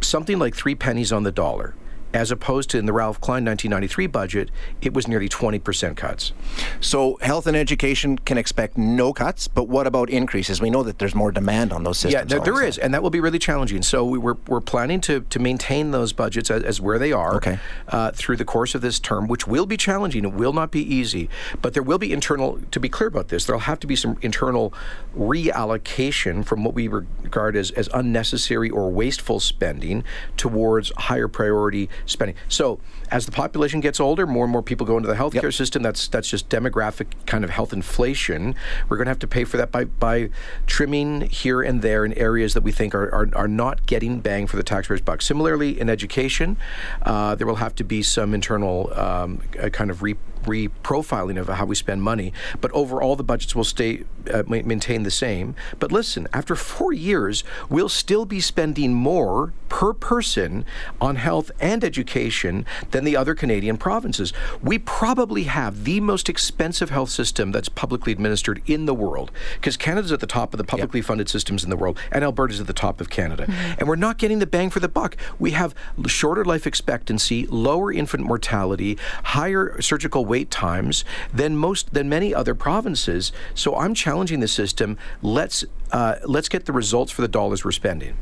something 0.00 0.38
like 0.38 0.54
three 0.54 0.76
pennies 0.76 1.12
on 1.12 1.24
the 1.24 1.32
dollar 1.32 1.74
as 2.12 2.30
opposed 2.30 2.70
to 2.70 2.78
in 2.78 2.86
the 2.86 2.92
Ralph 2.92 3.20
Klein 3.20 3.44
1993 3.44 4.06
budget, 4.06 4.50
it 4.80 4.92
was 4.92 5.06
nearly 5.06 5.28
20% 5.28 5.96
cuts. 5.96 6.32
So 6.80 7.18
health 7.20 7.46
and 7.46 7.56
education 7.56 8.18
can 8.18 8.38
expect 8.38 8.76
no 8.76 9.12
cuts, 9.12 9.48
but 9.48 9.68
what 9.68 9.86
about 9.86 10.10
increases? 10.10 10.60
We 10.60 10.70
know 10.70 10.82
that 10.82 10.98
there's 10.98 11.14
more 11.14 11.32
demand 11.32 11.72
on 11.72 11.84
those 11.84 11.98
systems. 11.98 12.12
Yeah, 12.12 12.24
there, 12.24 12.40
there 12.40 12.62
is, 12.62 12.78
and 12.78 12.92
that 12.94 13.02
will 13.02 13.10
be 13.10 13.20
really 13.20 13.38
challenging. 13.38 13.82
So 13.82 14.04
we, 14.04 14.18
are 14.18 14.36
we're 14.48 14.60
planning 14.60 15.00
to, 15.02 15.20
to 15.20 15.38
maintain 15.38 15.90
those 15.92 16.12
budgets 16.12 16.50
as, 16.50 16.62
as 16.62 16.80
where 16.80 16.98
they 16.98 17.12
are 17.12 17.36
okay. 17.36 17.58
uh, 17.88 18.10
through 18.12 18.36
the 18.36 18.44
course 18.44 18.74
of 18.74 18.80
this 18.80 18.98
term, 18.98 19.28
which 19.28 19.46
will 19.46 19.66
be 19.66 19.76
challenging. 19.76 20.24
It 20.24 20.32
will 20.32 20.52
not 20.52 20.70
be 20.70 20.82
easy, 20.82 21.28
but 21.62 21.74
there 21.74 21.82
will 21.82 21.98
be 21.98 22.12
internal, 22.12 22.60
to 22.70 22.80
be 22.80 22.88
clear 22.88 23.08
about 23.08 23.28
this, 23.28 23.44
there'll 23.44 23.60
have 23.60 23.80
to 23.80 23.86
be 23.86 23.96
some 23.96 24.18
internal 24.22 24.72
reallocation 25.16 26.44
from 26.44 26.64
what 26.64 26.74
we 26.74 26.88
regard 26.88 27.56
as, 27.56 27.70
as 27.72 27.88
unnecessary 27.94 28.70
or 28.70 28.90
wasteful 28.90 29.40
spending 29.40 30.04
towards 30.36 30.92
higher 30.96 31.28
priority 31.28 31.88
spending. 32.06 32.36
So 32.48 32.80
as 33.10 33.26
the 33.26 33.32
population 33.32 33.80
gets 33.80 34.00
older, 34.00 34.26
more 34.26 34.44
and 34.44 34.52
more 34.52 34.62
people 34.62 34.86
go 34.86 34.96
into 34.96 35.08
the 35.08 35.14
healthcare 35.14 35.42
yep. 35.44 35.52
system. 35.52 35.82
That's 35.82 36.08
that's 36.08 36.28
just 36.28 36.48
demographic 36.48 37.06
kind 37.26 37.44
of 37.44 37.50
health 37.50 37.72
inflation. 37.72 38.54
We're 38.88 38.96
going 38.96 39.06
to 39.06 39.10
have 39.10 39.18
to 39.20 39.26
pay 39.26 39.44
for 39.44 39.56
that 39.56 39.70
by 39.72 39.84
by 39.84 40.30
trimming 40.66 41.22
here 41.22 41.62
and 41.62 41.82
there 41.82 42.04
in 42.04 42.12
areas 42.14 42.54
that 42.54 42.62
we 42.62 42.72
think 42.72 42.94
are 42.94 43.12
are, 43.14 43.28
are 43.34 43.48
not 43.48 43.86
getting 43.86 44.20
bang 44.20 44.46
for 44.46 44.56
the 44.56 44.62
taxpayers' 44.62 45.00
buck. 45.00 45.22
Similarly, 45.22 45.80
in 45.80 45.88
education, 45.88 46.56
uh, 47.02 47.34
there 47.34 47.46
will 47.46 47.56
have 47.56 47.74
to 47.76 47.84
be 47.84 48.02
some 48.02 48.34
internal 48.34 48.92
um, 48.98 49.38
kind 49.72 49.90
of 49.90 50.02
re 50.02 50.16
reprofiling 50.44 51.38
of 51.38 51.48
how 51.48 51.66
we 51.66 51.74
spend 51.74 52.02
money. 52.02 52.32
But 52.60 52.70
overall, 52.72 53.16
the 53.16 53.24
budgets 53.24 53.54
will 53.54 53.64
stay 53.64 54.04
uh, 54.32 54.42
maintain 54.46 55.02
the 55.02 55.10
same. 55.10 55.54
But 55.78 55.92
listen, 55.92 56.28
after 56.32 56.54
four 56.54 56.92
years, 56.92 57.44
we'll 57.68 57.88
still 57.88 58.24
be 58.24 58.40
spending 58.40 58.92
more 58.94 59.52
per 59.68 59.92
person 59.94 60.64
on 61.00 61.16
health 61.16 61.50
and 61.60 61.84
education 61.84 62.66
than 62.90 63.04
the 63.04 63.16
other 63.16 63.34
Canadian 63.34 63.78
provinces. 63.78 64.32
We 64.62 64.78
probably 64.78 65.44
have 65.44 65.84
the 65.84 66.00
most 66.00 66.28
expensive 66.28 66.90
health 66.90 67.10
system 67.10 67.52
that's 67.52 67.68
publicly 67.68 68.12
administered 68.12 68.60
in 68.66 68.86
the 68.86 68.94
world 68.94 69.30
because 69.54 69.76
Canada's 69.76 70.12
at 70.12 70.20
the 70.20 70.26
top 70.26 70.52
of 70.52 70.58
the 70.58 70.64
publicly 70.64 71.00
yep. 71.00 71.06
funded 71.06 71.28
systems 71.28 71.64
in 71.64 71.70
the 71.70 71.76
world, 71.76 71.98
and 72.10 72.24
Alberta's 72.24 72.60
at 72.60 72.66
the 72.66 72.72
top 72.72 73.00
of 73.00 73.08
Canada. 73.10 73.46
Mm-hmm. 73.46 73.74
And 73.78 73.88
we're 73.88 73.96
not 73.96 74.18
getting 74.18 74.40
the 74.40 74.46
bang 74.46 74.70
for 74.70 74.80
the 74.80 74.88
buck. 74.88 75.16
We 75.38 75.52
have 75.52 75.74
shorter 76.06 76.44
life 76.44 76.66
expectancy, 76.66 77.46
lower 77.46 77.92
infant 77.92 78.24
mortality, 78.24 78.98
higher 79.24 79.80
surgical 79.80 80.24
wait 80.30 80.50
times 80.50 81.04
than 81.34 81.56
most 81.56 81.92
than 81.92 82.08
many 82.08 82.34
other 82.34 82.54
provinces. 82.54 83.32
So 83.54 83.76
I'm 83.76 83.94
challenging 83.94 84.40
the 84.40 84.48
system. 84.48 84.96
Let's 85.20 85.64
uh, 85.92 86.14
let's 86.24 86.48
get 86.48 86.64
the 86.64 86.72
results 86.72 87.12
for 87.12 87.22
the 87.22 87.28
dollars 87.28 87.64
we're 87.64 87.72
spending. 87.72 88.14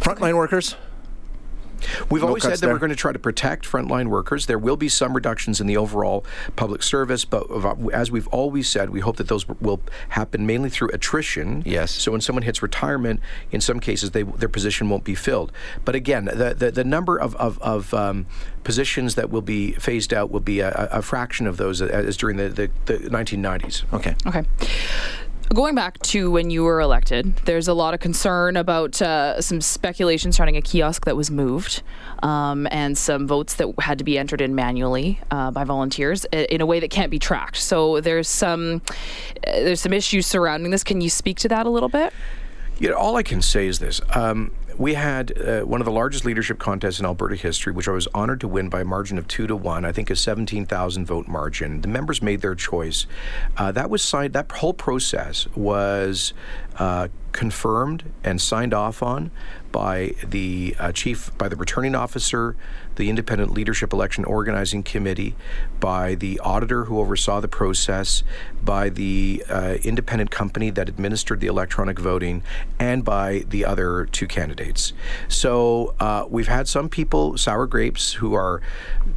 Frontline 0.00 0.36
workers. 0.36 0.76
We've 2.10 2.22
no 2.22 2.28
always 2.28 2.42
said 2.42 2.52
that 2.52 2.60
there. 2.60 2.72
we're 2.72 2.78
going 2.78 2.90
to 2.90 2.96
try 2.96 3.12
to 3.12 3.18
protect 3.18 3.64
frontline 3.64 4.08
workers. 4.08 4.46
There 4.46 4.58
will 4.58 4.76
be 4.76 4.88
some 4.88 5.14
reductions 5.14 5.60
in 5.60 5.66
the 5.66 5.76
overall 5.76 6.24
public 6.56 6.82
service, 6.82 7.24
but 7.24 7.46
as 7.92 8.10
we've 8.10 8.28
always 8.28 8.68
said, 8.68 8.90
we 8.90 9.00
hope 9.00 9.16
that 9.16 9.28
those 9.28 9.48
will 9.48 9.80
happen 10.10 10.46
mainly 10.46 10.70
through 10.70 10.90
attrition. 10.92 11.62
Yes. 11.66 11.90
So 11.90 12.12
when 12.12 12.20
someone 12.20 12.42
hits 12.42 12.62
retirement, 12.62 13.20
in 13.50 13.60
some 13.60 13.80
cases, 13.80 14.10
they, 14.12 14.22
their 14.22 14.48
position 14.48 14.88
won't 14.88 15.04
be 15.04 15.14
filled. 15.14 15.52
But 15.84 15.94
again, 15.94 16.26
the 16.26 16.54
the, 16.56 16.70
the 16.70 16.84
number 16.84 17.16
of 17.16 17.34
of, 17.36 17.58
of 17.60 17.92
um, 17.94 18.26
positions 18.64 19.14
that 19.14 19.30
will 19.30 19.42
be 19.42 19.72
phased 19.72 20.12
out 20.12 20.30
will 20.30 20.40
be 20.40 20.60
a, 20.60 20.72
a 20.92 21.02
fraction 21.02 21.46
of 21.46 21.56
those 21.56 21.80
as 21.82 22.16
during 22.16 22.36
the, 22.36 22.48
the, 22.48 22.70
the 22.86 22.98
1990s. 23.08 23.84
Okay. 23.92 24.14
Okay. 24.26 24.44
Going 25.52 25.74
back 25.74 25.98
to 26.02 26.30
when 26.30 26.48
you 26.50 26.62
were 26.62 26.80
elected, 26.80 27.34
there's 27.44 27.66
a 27.66 27.74
lot 27.74 27.92
of 27.92 27.98
concern 27.98 28.56
about 28.56 29.02
uh, 29.02 29.40
some 29.40 29.60
speculation 29.60 30.30
surrounding 30.30 30.56
a 30.56 30.62
kiosk 30.62 31.06
that 31.06 31.16
was 31.16 31.28
moved 31.28 31.82
um, 32.22 32.68
and 32.70 32.96
some 32.96 33.26
votes 33.26 33.54
that 33.54 33.68
had 33.80 33.98
to 33.98 34.04
be 34.04 34.16
entered 34.16 34.40
in 34.40 34.54
manually 34.54 35.20
uh, 35.32 35.50
by 35.50 35.64
volunteers 35.64 36.24
in 36.26 36.60
a 36.60 36.66
way 36.66 36.78
that 36.78 36.90
can't 36.92 37.10
be 37.10 37.18
tracked. 37.18 37.56
So 37.56 38.00
there's 38.00 38.28
some 38.28 38.80
uh, 39.44 39.50
there's 39.50 39.80
some 39.80 39.92
issues 39.92 40.24
surrounding 40.24 40.70
this. 40.70 40.84
Can 40.84 41.00
you 41.00 41.10
speak 41.10 41.38
to 41.38 41.48
that 41.48 41.66
a 41.66 41.70
little 41.70 41.88
bit? 41.88 42.12
Yeah, 42.78 42.92
all 42.92 43.16
I 43.16 43.24
can 43.24 43.42
say 43.42 43.66
is 43.66 43.80
this. 43.80 44.00
Um, 44.14 44.52
we 44.80 44.94
had 44.94 45.38
uh, 45.38 45.60
one 45.60 45.82
of 45.82 45.84
the 45.84 45.92
largest 45.92 46.24
leadership 46.24 46.58
contests 46.58 46.98
in 46.98 47.04
Alberta 47.04 47.36
history, 47.36 47.70
which 47.70 47.86
I 47.86 47.90
was 47.90 48.08
honored 48.14 48.40
to 48.40 48.48
win 48.48 48.70
by 48.70 48.80
a 48.80 48.84
margin 48.84 49.18
of 49.18 49.28
two 49.28 49.46
to 49.46 49.54
one. 49.54 49.84
I 49.84 49.92
think 49.92 50.08
a 50.08 50.16
17,000 50.16 51.04
vote 51.04 51.28
margin. 51.28 51.82
The 51.82 51.88
members 51.88 52.22
made 52.22 52.40
their 52.40 52.54
choice. 52.54 53.06
Uh, 53.58 53.72
that 53.72 53.90
was 53.90 54.00
signed. 54.00 54.32
That 54.32 54.50
whole 54.50 54.72
process 54.72 55.46
was 55.54 56.32
uh, 56.78 57.08
confirmed 57.32 58.04
and 58.24 58.40
signed 58.40 58.72
off 58.72 59.02
on 59.02 59.30
by 59.72 60.14
the 60.26 60.74
uh, 60.78 60.92
chief, 60.92 61.36
by 61.38 61.48
the 61.48 61.56
returning 61.56 61.94
officer, 61.94 62.56
the 62.96 63.08
independent 63.08 63.52
leadership 63.52 63.92
election 63.92 64.24
organizing 64.24 64.82
committee, 64.82 65.34
by 65.78 66.14
the 66.14 66.38
auditor 66.40 66.84
who 66.84 66.98
oversaw 66.98 67.40
the 67.40 67.48
process, 67.48 68.22
by 68.62 68.88
the 68.88 69.44
uh, 69.48 69.76
independent 69.82 70.30
company 70.30 70.70
that 70.70 70.88
administered 70.88 71.40
the 71.40 71.46
electronic 71.46 71.98
voting, 71.98 72.42
and 72.78 73.04
by 73.04 73.44
the 73.48 73.64
other 73.64 74.06
two 74.06 74.26
candidates. 74.26 74.92
So 75.28 75.94
uh, 76.00 76.26
we've 76.28 76.48
had 76.48 76.68
some 76.68 76.88
people, 76.88 77.38
sour 77.38 77.66
grapes, 77.66 78.14
who 78.14 78.34
are 78.34 78.60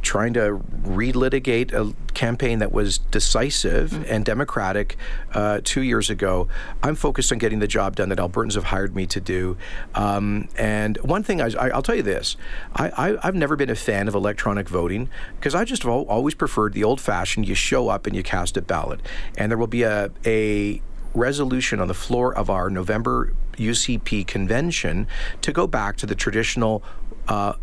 trying 0.02 0.34
to 0.34 0.62
relitigate 0.84 1.94
campaign 2.14 2.58
that 2.60 2.72
was 2.72 2.98
decisive 2.98 3.90
mm-hmm. 3.90 4.04
and 4.06 4.24
democratic 4.24 4.96
uh, 5.32 5.60
two 5.62 5.82
years 5.82 6.10
ago. 6.10 6.48
I'm 6.82 6.94
focused 6.94 7.32
on 7.32 7.38
getting 7.38 7.58
the 7.58 7.68
job 7.68 7.96
done 7.96 8.08
that 8.08 8.18
Albertans 8.18 8.54
have 8.54 8.64
hired 8.64 8.94
me 8.94 9.06
to 9.06 9.20
do. 9.20 9.56
Um, 9.94 10.48
and 10.56 10.96
one 10.98 11.22
thing 11.22 11.40
I, 11.40 11.74
will 11.74 11.82
tell 11.82 11.94
you 11.94 12.02
this 12.02 12.36
I, 12.74 13.16
have 13.22 13.34
never 13.34 13.56
been 13.56 13.70
a 13.70 13.74
fan 13.74 14.08
of 14.08 14.14
electronic 14.14 14.68
voting 14.68 15.08
because 15.36 15.54
I 15.54 15.64
just 15.64 15.82
have 15.82 15.92
always 15.92 16.34
preferred 16.34 16.72
the 16.72 16.84
old 16.84 17.00
fashioned 17.00 17.48
you 17.48 17.54
show 17.54 17.88
up 17.88 18.06
and 18.06 18.14
you 18.14 18.22
cast 18.22 18.56
a 18.56 18.62
ballot. 18.62 19.00
And 19.36 19.50
there 19.50 19.58
will 19.58 19.66
be 19.66 19.82
a, 19.82 20.10
a 20.24 20.80
resolution 21.14 21.80
on 21.80 21.88
the 21.88 21.94
floor 21.94 22.34
of 22.34 22.50
our 22.50 22.70
November 22.70 23.32
UCP 23.56 24.26
convention 24.26 25.06
to 25.42 25.52
go 25.52 25.66
back 25.66 25.96
to 25.96 26.06
the 26.06 26.14
traditional 26.14 26.82
uh, 27.28 27.54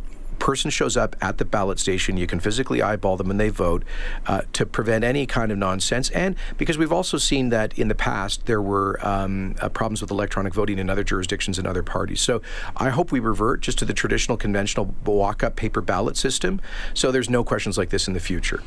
person 0.41 0.71
shows 0.71 0.97
up 0.97 1.15
at 1.21 1.37
the 1.37 1.45
ballot 1.45 1.79
station, 1.79 2.17
you 2.17 2.25
can 2.25 2.39
physically 2.39 2.81
eyeball 2.81 3.15
them 3.15 3.29
and 3.29 3.39
they 3.39 3.49
vote 3.49 3.83
uh, 4.25 4.41
to 4.53 4.65
prevent 4.65 5.03
any 5.03 5.27
kind 5.27 5.51
of 5.51 5.57
nonsense. 5.57 6.09
And 6.09 6.35
because 6.57 6.79
we've 6.79 6.91
also 6.91 7.17
seen 7.17 7.49
that 7.49 7.77
in 7.77 7.87
the 7.89 7.95
past 7.95 8.47
there 8.47 8.61
were 8.61 8.99
um, 9.05 9.55
uh, 9.61 9.69
problems 9.69 10.01
with 10.01 10.09
electronic 10.09 10.53
voting 10.53 10.79
in 10.79 10.89
other 10.89 11.03
jurisdictions 11.03 11.59
and 11.59 11.67
other 11.67 11.83
parties. 11.83 12.21
So 12.21 12.41
I 12.75 12.89
hope 12.89 13.11
we 13.11 13.19
revert 13.19 13.61
just 13.61 13.77
to 13.79 13.85
the 13.85 13.93
traditional 13.93 14.35
conventional 14.35 14.95
walk 15.05 15.43
up 15.43 15.55
paper 15.55 15.79
ballot 15.79 16.17
system 16.17 16.59
so 16.95 17.11
there's 17.11 17.29
no 17.29 17.43
questions 17.43 17.77
like 17.77 17.89
this 17.89 18.07
in 18.07 18.15
the 18.15 18.19
future. 18.19 18.63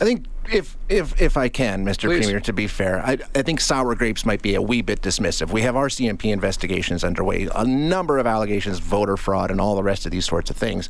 I 0.00 0.04
think 0.04 0.24
if 0.52 0.76
if 0.88 1.20
if 1.20 1.36
I 1.36 1.48
can, 1.48 1.84
Mr. 1.84 2.08
Please. 2.08 2.26
Premier, 2.26 2.40
to 2.40 2.52
be 2.52 2.66
fair, 2.66 3.04
I, 3.04 3.18
I 3.34 3.42
think 3.42 3.60
sour 3.60 3.94
grapes 3.94 4.24
might 4.24 4.42
be 4.42 4.54
a 4.54 4.62
wee 4.62 4.82
bit 4.82 5.02
dismissive. 5.02 5.50
We 5.50 5.62
have 5.62 5.74
RCMP 5.74 6.32
investigations 6.32 7.04
underway, 7.04 7.48
a 7.54 7.64
number 7.64 8.18
of 8.18 8.26
allegations, 8.26 8.78
voter 8.78 9.16
fraud, 9.16 9.50
and 9.50 9.60
all 9.60 9.76
the 9.76 9.82
rest 9.82 10.06
of 10.06 10.12
these 10.12 10.24
sorts 10.24 10.50
of 10.50 10.56
things. 10.56 10.88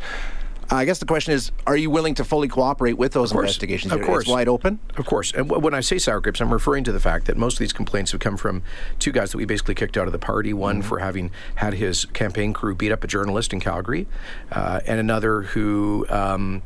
I 0.73 0.85
guess 0.85 0.99
the 0.99 1.07
question 1.07 1.35
is, 1.35 1.51
are 1.67 1.77
you 1.77 1.91
willing 1.91 2.15
to 2.15 2.25
fully 2.25 2.47
cooperate 2.47 2.93
with 2.97 3.13
those 3.13 3.33
investigations? 3.33 3.93
Of 3.93 4.03
course. 4.03 4.23
It's 4.23 4.31
wide 4.31 4.49
open? 4.49 4.79
Of 4.97 5.07
course. 5.07 5.33
And 5.33 5.51
when 5.51 5.75
I 5.75 5.81
say 5.81 5.99
sour 5.99 6.21
grapes, 6.21 6.41
I'm 6.41 6.53
referring 6.53 6.85
to 6.85 6.93
the 6.93 7.01
fact 7.01 7.27
that 7.27 7.37
most 7.37 7.55
of 7.55 7.59
these 7.59 7.73
complaints 7.73 8.13
have 8.13 8.21
come 8.21 8.37
from 8.37 8.63
two 8.99 9.11
guys 9.11 9.33
that 9.33 9.39
we 9.39 9.45
basically 9.45 9.75
kicked 9.75 9.97
out 9.97 10.07
of 10.07 10.13
the 10.13 10.19
party. 10.19 10.53
One 10.53 10.81
mm-hmm. 10.81 10.89
for 10.89 11.01
having 11.01 11.33
had 11.57 11.75
his 11.75 12.05
campaign 12.07 12.53
crew 12.53 12.75
beat 12.75 12.93
up 12.93 13.03
a 13.03 13.09
journalist 13.09 13.53
in 13.53 13.61
Calgary, 13.61 14.07
uh, 14.53 14.81
and 14.87 15.01
another 15.01 15.43
who 15.43 16.07
um, 16.09 16.63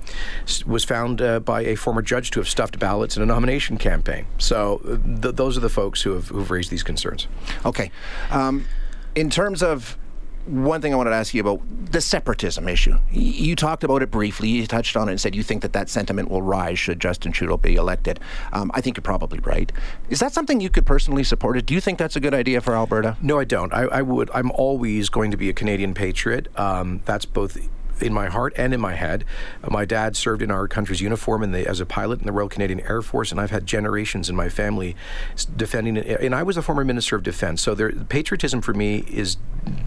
was 0.67 0.85
found 0.85 1.23
uh, 1.23 1.41
by 1.41 1.63
a 1.63 1.75
former 1.75 2.03
judge 2.03 2.31
to 2.33 2.41
have 2.41 2.49
stuffed 2.49 2.79
ballots 2.79 3.17
in 3.17 3.23
a 3.23 3.27
nomination 3.27 3.79
campaign. 3.79 4.27
So 4.39 4.83
uh, 4.85 5.21
th- 5.23 5.35
those 5.37 5.57
are 5.57 5.61
the 5.61 5.71
folks 5.71 6.03
who 6.03 6.13
have 6.13 6.29
who've 6.29 6.51
raised 6.51 6.71
these 6.71 6.83
concerns. 6.83 7.27
Okay. 7.65 7.91
Um, 8.31 8.67
in 9.15 9.31
terms 9.31 9.63
of 9.63 9.97
one 10.47 10.81
thing 10.81 10.93
I 10.93 10.97
wanted 10.97 11.11
to 11.11 11.17
ask 11.17 11.35
you 11.35 11.41
about 11.41 11.61
the 11.91 12.01
separatism 12.01 12.69
issue. 12.69 12.99
You 13.11 13.57
talked 13.57 13.85
about 13.85 14.03
it 14.03 14.11
briefly. 14.11 14.49
You 14.49 14.67
touched 14.67 14.97
on 14.97 15.09
it 15.09 15.13
and 15.13 15.21
said 15.21 15.35
you 15.35 15.43
think 15.43 15.63
that 15.63 15.73
that 15.73 15.89
sentiment 15.89 16.31
will 16.31 16.43
rise 16.43 16.79
should 16.79 17.01
Justin 17.01 17.33
Trudeau 17.33 17.57
be 17.57 17.77
elected. 17.77 18.21
Um, 18.53 18.71
I 18.75 18.81
think 18.81 18.97
you're 18.97 19.03
probably 19.03 19.39
right. 19.41 19.71
Is 20.11 20.21
that 20.21 20.33
something 20.33 20.61
you 20.61 20.71
could 20.71 20.87
personally 20.87 21.25
support? 21.25 21.65
Do 21.65 21.75
you 21.75 21.81
think 21.81 21.99
that's 21.99 22.17
a 22.17 22.21
good 22.21 22.35
idea 22.35 22.61
for 22.61 22.75
Alberta? 22.75 23.17
No, 23.23 23.39
I 23.39 23.45
don't. 23.45 23.73
I, 23.73 23.83
I 23.85 24.03
would. 24.03 24.31
I'm 24.35 24.51
always 24.53 25.09
going 25.09 25.31
to 25.31 25.37
be 25.37 25.49
a 25.49 25.53
Canadian 25.53 25.95
patriot. 25.95 26.49
Um, 26.59 27.01
that's 27.05 27.25
both 27.25 27.57
in 28.01 28.13
my 28.13 28.29
heart 28.29 28.53
and 28.57 28.75
in 28.75 28.81
my 28.81 28.95
head. 28.95 29.25
Uh, 29.63 29.71
my 29.71 29.85
dad 29.85 30.17
served 30.17 30.43
in 30.43 30.51
our 30.51 30.69
country's 30.69 31.01
uniform 31.01 31.43
in 31.43 31.53
the, 31.53 31.67
as 31.69 31.81
a 31.81 31.87
pilot 31.87 32.21
in 32.21 32.27
the 32.27 32.33
Royal 32.33 32.49
Canadian 32.49 32.81
Air 32.81 33.03
Force, 33.03 33.31
and 33.31 33.41
I've 33.41 33.51
had 33.51 33.67
generations 33.67 34.29
in 34.29 34.37
my 34.37 34.49
family 34.49 34.97
defending 35.57 35.97
it. 35.97 36.21
And 36.21 36.35
I 36.35 36.43
was 36.43 36.57
a 36.57 36.63
former 36.63 36.85
Minister 36.85 37.17
of 37.17 37.23
Defense, 37.23 37.63
so 37.63 37.75
there, 37.75 37.93
patriotism 37.93 38.61
for 38.61 38.75
me 38.75 38.99
is 39.09 39.37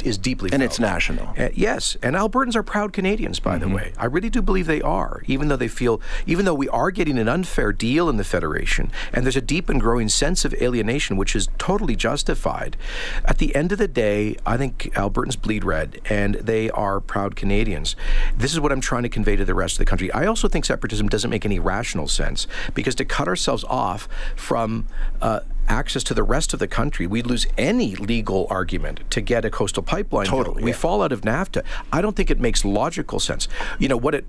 is 0.03 0.17
deeply 0.17 0.49
and 0.51 0.61
felt. 0.61 0.71
it's 0.71 0.79
national. 0.79 1.33
Uh, 1.37 1.49
yes, 1.53 1.97
and 2.01 2.15
Albertans 2.15 2.55
are 2.55 2.63
proud 2.63 2.93
Canadians, 2.93 3.39
by 3.39 3.57
mm-hmm. 3.57 3.69
the 3.69 3.75
way. 3.75 3.93
I 3.97 4.05
really 4.05 4.29
do 4.29 4.41
believe 4.41 4.65
they 4.65 4.81
are, 4.81 5.21
even 5.27 5.49
though 5.49 5.55
they 5.55 5.67
feel, 5.67 6.01
even 6.25 6.45
though 6.45 6.53
we 6.53 6.69
are 6.69 6.91
getting 6.91 7.17
an 7.17 7.27
unfair 7.27 7.71
deal 7.71 8.09
in 8.09 8.17
the 8.17 8.23
federation, 8.23 8.91
and 9.13 9.25
there's 9.25 9.35
a 9.35 9.41
deep 9.41 9.69
and 9.69 9.79
growing 9.79 10.09
sense 10.09 10.45
of 10.45 10.53
alienation, 10.55 11.17
which 11.17 11.35
is 11.35 11.49
totally 11.57 11.95
justified. 11.95 12.77
At 13.25 13.37
the 13.37 13.55
end 13.55 13.71
of 13.71 13.77
the 13.77 13.87
day, 13.87 14.35
I 14.45 14.57
think 14.57 14.89
Albertans 14.93 15.39
bleed 15.39 15.63
red, 15.63 15.99
and 16.09 16.35
they 16.35 16.69
are 16.71 16.99
proud 16.99 17.35
Canadians. 17.35 17.95
This 18.35 18.53
is 18.53 18.59
what 18.59 18.71
I'm 18.71 18.81
trying 18.81 19.03
to 19.03 19.09
convey 19.09 19.35
to 19.35 19.45
the 19.45 19.53
rest 19.53 19.75
of 19.75 19.79
the 19.79 19.85
country. 19.85 20.11
I 20.11 20.25
also 20.25 20.47
think 20.47 20.65
separatism 20.65 21.09
doesn't 21.09 21.29
make 21.29 21.45
any 21.45 21.59
rational 21.59 22.07
sense 22.07 22.47
because 22.73 22.95
to 22.95 23.05
cut 23.05 23.27
ourselves 23.27 23.63
off 23.65 24.07
from 24.35 24.87
uh, 25.21 25.41
access 25.67 26.03
to 26.05 26.13
the 26.13 26.23
rest 26.23 26.53
of 26.53 26.59
the 26.59 26.67
country, 26.67 27.07
we'd 27.07 27.27
lose 27.27 27.45
any 27.57 27.95
legal 27.95 28.47
argument 28.49 29.01
to 29.11 29.21
get 29.21 29.45
a 29.45 29.49
coastal 29.49 29.83
pipeline. 29.83 30.25
Totally. 30.25 30.63
We 30.63 30.71
fall 30.71 31.01
out 31.01 31.11
of 31.11 31.21
NAFTA. 31.21 31.63
I 31.91 32.01
don't 32.01 32.15
think 32.15 32.29
it 32.29 32.39
makes 32.39 32.63
logical 32.63 33.19
sense. 33.19 33.47
You 33.79 33.87
know, 33.87 33.97
what 33.97 34.15
it 34.15 34.25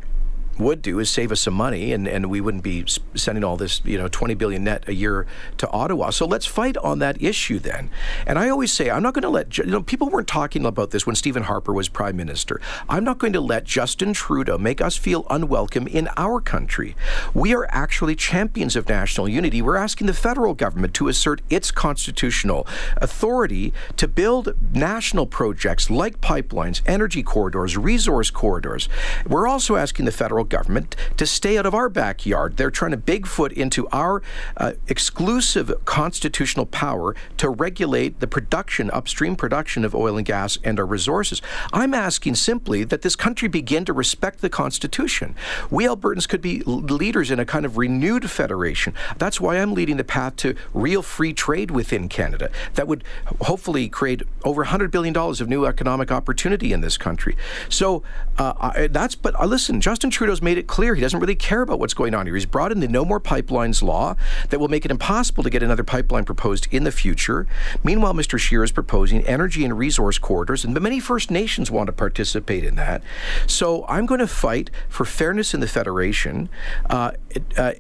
would 0.58 0.82
do 0.82 0.98
is 0.98 1.10
save 1.10 1.32
us 1.32 1.40
some 1.40 1.54
money, 1.54 1.92
and, 1.92 2.06
and 2.08 2.30
we 2.30 2.40
wouldn't 2.40 2.64
be 2.64 2.84
sending 3.14 3.44
all 3.44 3.56
this, 3.56 3.80
you 3.84 3.98
know, 3.98 4.08
20 4.08 4.34
billion 4.34 4.64
net 4.64 4.84
a 4.88 4.94
year 4.94 5.26
to 5.58 5.68
Ottawa. 5.70 6.10
So 6.10 6.26
let's 6.26 6.46
fight 6.46 6.76
on 6.78 6.98
that 6.98 7.20
issue 7.22 7.58
then. 7.58 7.90
And 8.26 8.38
I 8.38 8.48
always 8.48 8.72
say, 8.72 8.90
I'm 8.90 9.02
not 9.02 9.14
going 9.14 9.22
to 9.22 9.28
let, 9.28 9.58
you 9.58 9.64
know, 9.64 9.82
people 9.82 10.08
weren't 10.08 10.28
talking 10.28 10.64
about 10.64 10.90
this 10.90 11.06
when 11.06 11.16
Stephen 11.16 11.44
Harper 11.44 11.72
was 11.72 11.88
prime 11.88 12.16
minister. 12.16 12.60
I'm 12.88 13.04
not 13.04 13.18
going 13.18 13.32
to 13.32 13.40
let 13.40 13.64
Justin 13.64 14.12
Trudeau 14.12 14.58
make 14.58 14.80
us 14.80 14.96
feel 14.96 15.26
unwelcome 15.30 15.86
in 15.86 16.08
our 16.16 16.40
country. 16.40 16.96
We 17.34 17.54
are 17.54 17.66
actually 17.70 18.16
champions 18.16 18.76
of 18.76 18.88
national 18.88 19.28
unity. 19.28 19.62
We're 19.62 19.76
asking 19.76 20.06
the 20.06 20.14
federal 20.14 20.54
government 20.54 20.94
to 20.94 21.08
assert 21.08 21.40
its 21.50 21.70
constitutional 21.70 22.66
authority 22.96 23.72
to 23.96 24.08
build 24.08 24.54
national 24.74 25.26
projects 25.26 25.90
like 25.90 26.20
pipelines, 26.20 26.82
energy 26.86 27.22
corridors, 27.22 27.76
resource 27.76 28.30
corridors. 28.30 28.88
We're 29.26 29.46
also 29.46 29.76
asking 29.76 30.04
the 30.04 30.12
federal 30.12 30.44
government 30.48 30.96
to 31.16 31.26
stay 31.26 31.58
out 31.58 31.66
of 31.66 31.74
our 31.74 31.88
backyard. 31.88 32.56
They're 32.56 32.70
trying 32.70 32.92
to 32.92 32.96
bigfoot 32.96 33.52
into 33.52 33.88
our 33.88 34.22
uh, 34.56 34.72
exclusive 34.88 35.72
constitutional 35.84 36.66
power 36.66 37.14
to 37.38 37.48
regulate 37.48 38.20
the 38.20 38.26
production, 38.26 38.90
upstream 38.90 39.36
production 39.36 39.84
of 39.84 39.94
oil 39.94 40.16
and 40.16 40.26
gas 40.26 40.58
and 40.64 40.78
our 40.78 40.86
resources. 40.86 41.42
I'm 41.72 41.94
asking 41.94 42.36
simply 42.36 42.84
that 42.84 43.02
this 43.02 43.16
country 43.16 43.48
begin 43.48 43.84
to 43.86 43.92
respect 43.92 44.40
the 44.40 44.50
Constitution. 44.50 45.34
We 45.70 45.84
Albertans 45.84 46.28
could 46.28 46.42
be 46.42 46.62
leaders 46.62 47.30
in 47.30 47.38
a 47.38 47.44
kind 47.44 47.64
of 47.64 47.76
renewed 47.76 48.30
federation. 48.30 48.94
That's 49.18 49.40
why 49.40 49.56
I'm 49.56 49.74
leading 49.74 49.96
the 49.96 50.04
path 50.04 50.36
to 50.36 50.54
real 50.74 51.02
free 51.02 51.32
trade 51.32 51.70
within 51.70 52.08
Canada 52.08 52.50
that 52.74 52.88
would 52.88 53.04
hopefully 53.42 53.88
create 53.88 54.22
over 54.44 54.64
$100 54.64 54.90
billion 54.90 55.16
of 55.16 55.48
new 55.48 55.64
economic 55.64 56.10
opportunity 56.10 56.72
in 56.72 56.80
this 56.80 56.96
country. 56.96 57.36
So 57.68 58.02
uh, 58.38 58.88
that's, 58.88 59.14
but 59.14 59.38
uh, 59.40 59.46
listen, 59.46 59.80
Justin 59.80 60.10
Trudeau's 60.10 60.37
Trudeau's 60.38 60.44
made 60.44 60.58
it 60.58 60.66
clear 60.66 60.94
he 60.94 61.00
doesn't 61.00 61.20
really 61.20 61.34
care 61.34 61.62
about 61.62 61.78
what's 61.78 61.94
going 61.94 62.14
on 62.14 62.26
here. 62.26 62.34
He's 62.34 62.46
brought 62.46 62.72
in 62.72 62.80
the 62.80 62.88
No 62.88 63.04
More 63.04 63.20
Pipelines 63.20 63.82
law 63.82 64.14
that 64.50 64.58
will 64.58 64.68
make 64.68 64.84
it 64.84 64.90
impossible 64.90 65.42
to 65.42 65.50
get 65.50 65.62
another 65.62 65.84
pipeline 65.84 66.24
proposed 66.24 66.68
in 66.70 66.84
the 66.84 66.92
future. 66.92 67.46
Meanwhile, 67.82 68.14
Mr. 68.14 68.38
Scheer 68.38 68.62
is 68.64 68.72
proposing 68.72 69.24
energy 69.26 69.64
and 69.64 69.76
resource 69.76 70.18
corridors, 70.18 70.64
and 70.64 70.78
many 70.80 71.00
First 71.00 71.30
Nations 71.30 71.70
want 71.70 71.88
to 71.88 71.92
participate 71.92 72.64
in 72.64 72.76
that. 72.76 73.02
So 73.46 73.84
I'm 73.88 74.06
going 74.06 74.20
to 74.20 74.26
fight 74.26 74.70
for 74.88 75.04
fairness 75.04 75.54
in 75.54 75.60
the 75.60 75.68
Federation, 75.68 76.48
uh, 76.88 77.12
uh, 77.56 77.72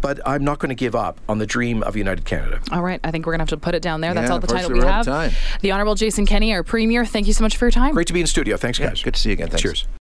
but 0.00 0.20
I'm 0.26 0.44
not 0.44 0.58
going 0.58 0.70
to 0.70 0.74
give 0.74 0.94
up 0.94 1.20
on 1.28 1.38
the 1.38 1.46
dream 1.46 1.82
of 1.82 1.96
United 1.96 2.24
Canada. 2.24 2.60
All 2.72 2.82
right. 2.82 3.00
I 3.04 3.10
think 3.10 3.26
we're 3.26 3.32
going 3.32 3.40
to 3.46 3.52
have 3.52 3.60
to 3.60 3.64
put 3.64 3.74
it 3.74 3.82
down 3.82 4.00
there. 4.00 4.14
That's 4.14 4.30
all 4.30 4.40
the 4.40 4.46
time 4.46 4.72
we 4.72 4.80
have. 4.80 5.06
The 5.60 5.70
Honorable 5.70 5.94
Jason 5.94 6.26
Kenney, 6.26 6.52
our 6.52 6.62
Premier, 6.62 7.04
thank 7.04 7.26
you 7.26 7.32
so 7.32 7.44
much 7.44 7.56
for 7.56 7.66
your 7.66 7.72
time. 7.72 7.92
Great 7.92 8.06
to 8.06 8.12
be 8.12 8.20
in 8.20 8.26
studio. 8.26 8.56
Thanks, 8.56 8.78
guys. 8.78 9.00
Yeah, 9.00 9.04
good 9.04 9.14
to 9.14 9.20
see 9.20 9.30
you 9.30 9.34
again. 9.34 9.48
Thanks. 9.48 9.62
Cheers. 9.62 9.86